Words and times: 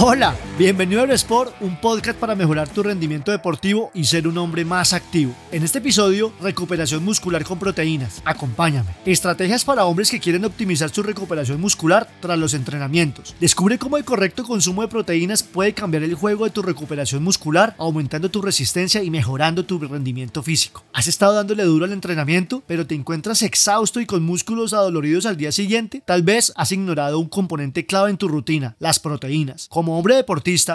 Hola, 0.00 0.34
bienvenido 0.58 1.00
a 1.00 1.04
Eurosport, 1.04 1.54
un 1.60 1.80
podcast 1.80 2.18
para 2.18 2.34
mejorar 2.34 2.68
tu 2.68 2.82
rendimiento 2.82 3.32
deportivo 3.32 3.90
y 3.94 4.04
ser 4.04 4.28
un 4.28 4.36
hombre 4.38 4.64
más 4.64 4.92
activo. 4.92 5.34
En 5.50 5.62
este 5.62 5.78
episodio, 5.78 6.32
recuperación 6.40 7.04
muscular 7.04 7.42
con 7.44 7.58
proteínas. 7.58 8.20
Acompáñame. 8.24 8.90
Estrategias 9.06 9.64
para 9.64 9.86
hombres 9.86 10.10
que 10.10 10.20
quieren 10.20 10.44
optimizar 10.44 10.90
su 10.90 11.02
recuperación 11.02 11.60
muscular 11.60 12.08
tras 12.20 12.38
los 12.38 12.54
entrenamientos. 12.54 13.34
Descubre 13.40 13.78
cómo 13.78 13.96
el 13.96 14.04
correcto 14.04 14.44
consumo 14.44 14.82
de 14.82 14.88
proteínas 14.88 15.42
puede 15.42 15.72
cambiar 15.72 16.02
el 16.02 16.14
juego 16.14 16.44
de 16.44 16.50
tu 16.50 16.62
recuperación 16.62 17.22
muscular, 17.22 17.74
aumentando 17.78 18.30
tu 18.30 18.42
resistencia 18.42 19.02
y 19.02 19.10
mejorando 19.10 19.64
tu 19.64 19.78
rendimiento 19.78 20.42
físico. 20.42 20.84
Has 20.92 21.08
estado 21.08 21.34
dándole 21.34 21.64
duro 21.64 21.86
al 21.86 21.92
entrenamiento, 21.92 22.62
pero 22.66 22.86
te 22.86 22.94
encuentras 22.94 23.42
exhausto 23.42 24.00
y 24.00 24.06
con 24.06 24.22
músculos 24.22 24.74
adoloridos 24.74 25.26
al 25.26 25.36
día 25.36 25.52
siguiente. 25.52 26.02
Tal 26.04 26.22
vez 26.22 26.52
has 26.56 26.72
ignorado 26.72 27.18
un 27.18 27.28
componente 27.28 27.86
clave 27.86 28.10
en 28.10 28.18
tu 28.18 28.28
rutina, 28.28 28.76
las 28.78 28.98
proteínas. 28.98 29.68
Como 29.68 29.98
hombre 29.98 30.14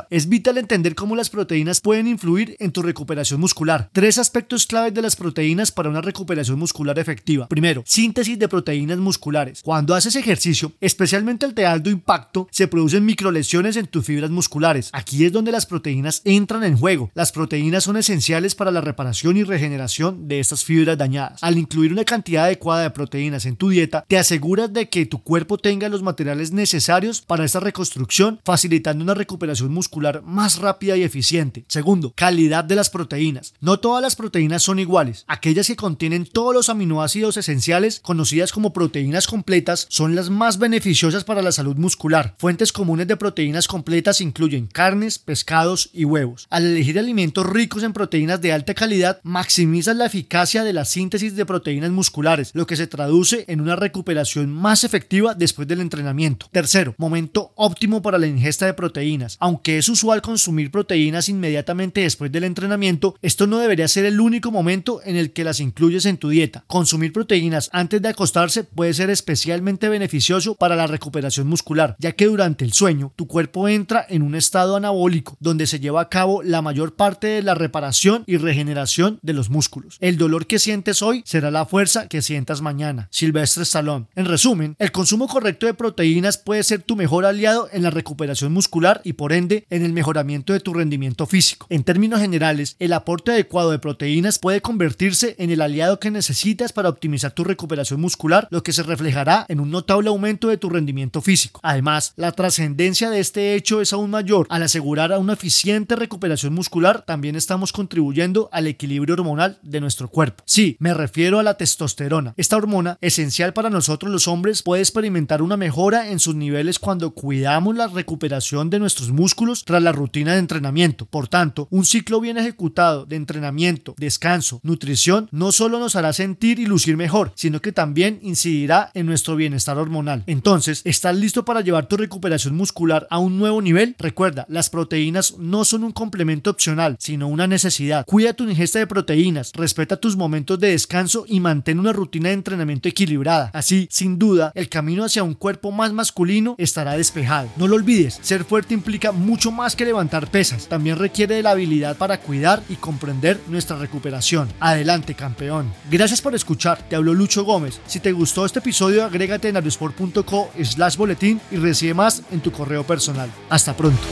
es 0.09 0.29
vital 0.29 0.57
entender 0.57 0.95
cómo 0.95 1.15
las 1.15 1.29
proteínas 1.29 1.81
pueden 1.81 2.07
influir 2.07 2.55
en 2.59 2.71
tu 2.71 2.81
recuperación 2.81 3.39
muscular. 3.39 3.89
Tres 3.91 4.17
aspectos 4.17 4.65
claves 4.65 4.93
de 4.93 5.01
las 5.01 5.15
proteínas 5.15 5.71
para 5.71 5.89
una 5.89 6.01
recuperación 6.01 6.57
muscular 6.57 6.97
efectiva. 6.99 7.47
Primero, 7.47 7.83
síntesis 7.85 8.39
de 8.39 8.47
proteínas 8.47 8.97
musculares. 8.97 9.61
Cuando 9.61 9.93
haces 9.93 10.15
ejercicio, 10.15 10.71
especialmente 10.79 11.45
al 11.45 11.53
de 11.53 11.65
alto 11.65 11.89
impacto, 11.89 12.47
se 12.51 12.67
producen 12.67 13.05
microlesiones 13.05 13.75
en 13.75 13.87
tus 13.87 14.05
fibras 14.05 14.29
musculares. 14.29 14.89
Aquí 14.93 15.25
es 15.25 15.31
donde 15.31 15.51
las 15.51 15.65
proteínas 15.65 16.21
entran 16.23 16.63
en 16.63 16.77
juego. 16.77 17.11
Las 17.13 17.31
proteínas 17.31 17.83
son 17.83 17.97
esenciales 17.97 18.55
para 18.55 18.71
la 18.71 18.81
reparación 18.81 19.37
y 19.37 19.43
regeneración 19.43 20.27
de 20.27 20.39
estas 20.39 20.63
fibras 20.63 20.97
dañadas. 20.97 21.43
Al 21.43 21.57
incluir 21.57 21.91
una 21.91 22.05
cantidad 22.05 22.45
adecuada 22.45 22.83
de 22.83 22.91
proteínas 22.91 23.45
en 23.45 23.55
tu 23.55 23.69
dieta, 23.69 24.05
te 24.07 24.17
aseguras 24.17 24.71
de 24.71 24.87
que 24.89 25.05
tu 25.05 25.21
cuerpo 25.21 25.57
tenga 25.57 25.89
los 25.89 26.03
materiales 26.03 26.51
necesarios 26.51 27.21
para 27.21 27.43
esta 27.43 27.59
reconstrucción, 27.59 28.39
facilitando 28.45 29.03
una 29.03 29.13
recuperación 29.13 29.56
muscular 29.63 30.21
más 30.23 30.57
rápida 30.59 30.97
y 30.97 31.03
eficiente. 31.03 31.65
Segundo, 31.67 32.13
calidad 32.15 32.63
de 32.63 32.75
las 32.75 32.89
proteínas. 32.89 33.53
No 33.59 33.79
todas 33.79 34.01
las 34.01 34.15
proteínas 34.15 34.63
son 34.63 34.79
iguales. 34.79 35.25
Aquellas 35.27 35.67
que 35.67 35.75
contienen 35.75 36.25
todos 36.25 36.53
los 36.53 36.69
aminoácidos 36.69 37.37
esenciales, 37.37 37.99
conocidas 37.99 38.51
como 38.51 38.73
proteínas 38.73 39.27
completas, 39.27 39.87
son 39.89 40.15
las 40.15 40.29
más 40.29 40.59
beneficiosas 40.59 41.23
para 41.23 41.41
la 41.41 41.51
salud 41.51 41.75
muscular. 41.77 42.35
Fuentes 42.37 42.71
comunes 42.71 43.07
de 43.07 43.17
proteínas 43.17 43.67
completas 43.67 44.21
incluyen 44.21 44.67
carnes, 44.67 45.19
pescados 45.19 45.89
y 45.93 46.05
huevos. 46.05 46.47
Al 46.49 46.65
elegir 46.65 46.99
alimentos 46.99 47.45
ricos 47.45 47.83
en 47.83 47.93
proteínas 47.93 48.41
de 48.41 48.53
alta 48.53 48.73
calidad, 48.73 49.19
maximizas 49.23 49.95
la 49.95 50.05
eficacia 50.05 50.63
de 50.63 50.73
la 50.73 50.85
síntesis 50.85 51.35
de 51.35 51.45
proteínas 51.45 51.91
musculares, 51.91 52.51
lo 52.53 52.67
que 52.67 52.75
se 52.75 52.87
traduce 52.87 53.45
en 53.47 53.61
una 53.61 53.75
recuperación 53.75 54.51
más 54.51 54.83
efectiva 54.83 55.33
después 55.33 55.67
del 55.67 55.81
entrenamiento. 55.81 56.47
Tercero, 56.51 56.95
momento 56.97 57.51
óptimo 57.55 58.01
para 58.01 58.17
la 58.17 58.27
ingesta 58.27 58.65
de 58.65 58.73
proteínas 58.73 59.37
aunque 59.47 59.77
es 59.77 59.87
usual 59.87 60.21
consumir 60.21 60.71
proteínas 60.71 61.29
inmediatamente 61.29 62.01
después 62.01 62.29
del 62.33 62.43
entrenamiento, 62.43 63.15
esto 63.21 63.47
no 63.47 63.59
debería 63.59 63.87
ser 63.87 64.03
el 64.03 64.19
único 64.19 64.51
momento 64.51 64.99
en 65.05 65.15
el 65.15 65.31
que 65.31 65.45
las 65.45 65.61
incluyes 65.61 66.05
en 66.05 66.17
tu 66.17 66.27
dieta. 66.27 66.65
Consumir 66.67 67.13
proteínas 67.13 67.69
antes 67.71 68.01
de 68.01 68.09
acostarse 68.09 68.65
puede 68.65 68.93
ser 68.93 69.09
especialmente 69.09 69.87
beneficioso 69.87 70.55
para 70.55 70.75
la 70.75 70.85
recuperación 70.85 71.47
muscular, 71.47 71.95
ya 71.97 72.11
que 72.11 72.25
durante 72.25 72.65
el 72.65 72.73
sueño 72.73 73.13
tu 73.15 73.25
cuerpo 73.25 73.69
entra 73.69 74.05
en 74.09 74.21
un 74.21 74.35
estado 74.35 74.75
anabólico 74.75 75.37
donde 75.39 75.65
se 75.65 75.79
lleva 75.79 76.01
a 76.01 76.09
cabo 76.09 76.43
la 76.43 76.61
mayor 76.61 76.95
parte 76.95 77.27
de 77.27 77.41
la 77.41 77.55
reparación 77.55 78.25
y 78.27 78.35
regeneración 78.35 79.17
de 79.21 79.31
los 79.31 79.49
músculos. 79.49 79.95
El 80.01 80.17
dolor 80.17 80.45
que 80.45 80.59
sientes 80.59 81.01
hoy 81.01 81.23
será 81.25 81.51
la 81.51 81.65
fuerza 81.65 82.09
que 82.09 82.21
sientas 82.21 82.59
mañana. 82.59 83.07
Silvestre 83.11 83.63
Stallone. 83.63 84.07
En 84.13 84.25
resumen, 84.25 84.75
el 84.77 84.91
consumo 84.91 85.29
correcto 85.29 85.67
de 85.67 85.73
proteínas 85.73 86.37
puede 86.37 86.63
ser 86.63 86.81
tu 86.81 86.97
mejor 86.97 87.23
aliado 87.23 87.69
en 87.71 87.83
la 87.83 87.91
recuperación 87.91 88.51
muscular 88.51 88.99
y 89.05 89.13
por 89.13 89.36
en 89.37 89.85
el 89.85 89.93
mejoramiento 89.93 90.53
de 90.53 90.59
tu 90.59 90.73
rendimiento 90.73 91.27
físico. 91.27 91.67
En 91.69 91.83
términos 91.83 92.19
generales, 92.19 92.75
el 92.79 92.91
aporte 92.93 93.31
adecuado 93.31 93.69
de 93.71 93.77
proteínas 93.79 94.39
puede 94.39 94.61
convertirse 94.61 95.35
en 95.37 95.51
el 95.51 95.61
aliado 95.61 95.99
que 95.99 96.09
necesitas 96.09 96.73
para 96.73 96.89
optimizar 96.89 97.31
tu 97.31 97.43
recuperación 97.43 98.01
muscular, 98.01 98.47
lo 98.49 98.63
que 98.63 98.73
se 98.73 98.83
reflejará 98.83 99.45
en 99.47 99.59
un 99.59 99.69
notable 99.69 100.09
aumento 100.09 100.47
de 100.47 100.57
tu 100.57 100.69
rendimiento 100.69 101.21
físico. 101.21 101.59
Además, 101.61 102.13
la 102.15 102.31
trascendencia 102.31 103.11
de 103.11 103.19
este 103.19 103.53
hecho 103.53 103.79
es 103.79 103.93
aún 103.93 104.09
mayor. 104.09 104.47
Al 104.49 104.63
asegurar 104.63 105.13
a 105.13 105.19
una 105.19 105.33
eficiente 105.33 105.95
recuperación 105.95 106.53
muscular, 106.53 107.03
también 107.05 107.35
estamos 107.35 107.71
contribuyendo 107.71 108.49
al 108.51 108.65
equilibrio 108.65 109.13
hormonal 109.13 109.59
de 109.61 109.81
nuestro 109.81 110.09
cuerpo. 110.09 110.43
Sí, 110.47 110.77
me 110.79 110.93
refiero 110.93 111.39
a 111.39 111.43
la 111.43 111.57
testosterona. 111.57 112.33
Esta 112.37 112.57
hormona, 112.57 112.97
esencial 113.01 113.53
para 113.53 113.69
nosotros 113.69 114.11
los 114.11 114.27
hombres, 114.27 114.63
puede 114.63 114.81
experimentar 114.81 115.41
una 115.41 115.57
mejora 115.57 116.09
en 116.09 116.19
sus 116.19 116.33
niveles 116.33 116.79
cuando 116.79 117.11
cuidamos 117.11 117.75
la 117.75 117.87
recuperación 117.87 118.69
de 118.69 118.79
nuestros 118.79 119.11
músculos 119.27 119.65
tras 119.65 119.83
la 119.83 119.91
rutina 119.91 120.31
de 120.31 120.39
entrenamiento. 120.39 121.05
Por 121.05 121.27
tanto, 121.27 121.67
un 121.69 121.83
ciclo 121.83 122.21
bien 122.21 122.37
ejecutado 122.37 123.05
de 123.05 123.17
entrenamiento, 123.17 123.93
descanso, 123.97 124.61
nutrición 124.63 125.27
no 125.33 125.51
solo 125.51 125.79
nos 125.79 125.97
hará 125.97 126.13
sentir 126.13 126.59
y 126.59 126.65
lucir 126.65 126.95
mejor, 126.95 127.33
sino 127.35 127.61
que 127.61 127.73
también 127.73 128.19
incidirá 128.21 128.89
en 128.93 129.05
nuestro 129.05 129.35
bienestar 129.35 129.77
hormonal. 129.77 130.23
Entonces, 130.27 130.81
¿estás 130.85 131.17
listo 131.17 131.43
para 131.43 131.59
llevar 131.59 131.89
tu 131.89 131.97
recuperación 131.97 132.55
muscular 132.55 133.05
a 133.09 133.19
un 133.19 133.37
nuevo 133.37 133.61
nivel? 133.61 133.97
Recuerda, 133.99 134.45
las 134.47 134.69
proteínas 134.69 135.37
no 135.37 135.65
son 135.65 135.83
un 135.83 135.91
complemento 135.91 136.49
opcional, 136.49 136.95
sino 136.97 137.27
una 137.27 137.47
necesidad. 137.47 138.05
Cuida 138.05 138.31
tu 138.31 138.45
ingesta 138.45 138.79
de 138.79 138.87
proteínas, 138.87 139.51
respeta 139.53 139.97
tus 139.97 140.15
momentos 140.15 140.57
de 140.57 140.69
descanso 140.69 141.25
y 141.27 141.41
mantén 141.41 141.81
una 141.81 141.91
rutina 141.91 142.29
de 142.29 142.35
entrenamiento 142.35 142.87
equilibrada. 142.87 143.51
Así, 143.53 143.89
sin 143.91 144.17
duda, 144.17 144.53
el 144.55 144.69
camino 144.69 145.03
hacia 145.03 145.23
un 145.23 145.33
cuerpo 145.33 145.73
más 145.73 145.91
masculino 145.91 146.55
estará 146.57 146.93
despejado. 146.93 147.49
No 147.57 147.67
lo 147.67 147.75
olvides, 147.75 148.19
ser 148.21 148.45
fuerte 148.45 148.73
implica 148.73 149.11
mucho 149.17 149.51
más 149.51 149.75
que 149.75 149.85
levantar 149.85 150.29
pesas, 150.29 150.67
también 150.67 150.97
requiere 150.97 151.35
de 151.35 151.43
la 151.43 151.51
habilidad 151.51 151.97
para 151.97 152.19
cuidar 152.19 152.63
y 152.69 152.75
comprender 152.75 153.39
nuestra 153.47 153.77
recuperación. 153.77 154.49
Adelante, 154.59 155.15
campeón. 155.15 155.73
Gracias 155.89 156.21
por 156.21 156.35
escuchar, 156.35 156.81
te 156.89 156.95
habló 156.95 157.13
Lucho 157.13 157.43
Gómez. 157.43 157.79
Si 157.87 157.99
te 157.99 158.11
gustó 158.11 158.45
este 158.45 158.59
episodio, 158.59 159.05
agrégate 159.05 159.49
en 159.49 159.55
aerosport.co 159.57 160.51
slash 160.63 160.97
boletín 160.97 161.41
y 161.51 161.57
recibe 161.57 161.93
más 161.93 162.23
en 162.31 162.39
tu 162.39 162.51
correo 162.51 162.83
personal. 162.83 163.29
Hasta 163.49 163.75
pronto. 163.75 164.03